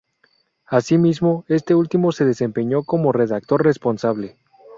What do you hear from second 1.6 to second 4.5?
último se desempeñó como redactor responsable.